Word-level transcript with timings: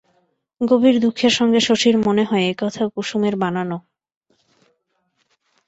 গভীর 0.61 0.95
দুঃখের 0.99 1.33
সঙ্গে 1.39 1.59
শশীর 1.59 1.95
মনে 1.97 2.23
হয়, 2.23 2.45
একথা 2.49 2.83
কুসুমের 2.87 3.35
বানানো। 3.35 3.77